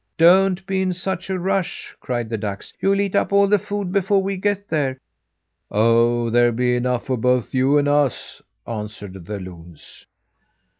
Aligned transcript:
"Don't 0.17 0.65
be 0.65 0.81
in 0.81 0.93
such 0.93 1.29
a 1.29 1.37
rush!" 1.37 1.95
cried 1.99 2.27
the 2.27 2.37
ducks. 2.39 2.73
"You'll 2.81 2.99
eat 3.01 3.15
up 3.15 3.31
all 3.31 3.47
the 3.47 3.59
food 3.59 3.91
before 3.91 4.23
we 4.23 4.35
get 4.35 4.67
there." 4.67 4.97
"Oh! 5.69 6.31
there'll 6.31 6.53
be 6.53 6.75
enough 6.75 7.05
for 7.05 7.17
both 7.17 7.53
you 7.53 7.77
and 7.77 7.87
us," 7.87 8.41
answered 8.65 9.25
the 9.27 9.37
loons. 9.39 10.07